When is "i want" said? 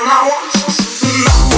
0.00-0.52